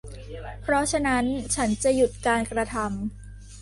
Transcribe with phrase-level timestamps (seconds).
[0.61, 1.25] เพราะฉะนั้น
[1.55, 2.91] ฉันจะหยุดการกระทำ